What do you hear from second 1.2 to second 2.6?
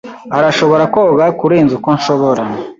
kurenza uko nshobora.